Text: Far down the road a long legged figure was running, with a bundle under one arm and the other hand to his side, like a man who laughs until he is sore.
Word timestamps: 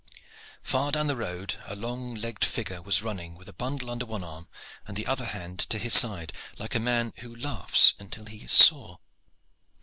Far 0.63 0.91
down 0.91 1.05
the 1.05 1.15
road 1.15 1.59
a 1.67 1.75
long 1.75 2.15
legged 2.15 2.43
figure 2.43 2.81
was 2.81 3.03
running, 3.03 3.35
with 3.35 3.47
a 3.47 3.53
bundle 3.53 3.91
under 3.91 4.03
one 4.07 4.23
arm 4.23 4.49
and 4.87 4.97
the 4.97 5.05
other 5.05 5.25
hand 5.25 5.59
to 5.69 5.77
his 5.77 5.93
side, 5.93 6.33
like 6.57 6.73
a 6.73 6.79
man 6.79 7.13
who 7.17 7.35
laughs 7.35 7.93
until 7.99 8.25
he 8.25 8.39
is 8.45 8.51
sore. 8.51 8.99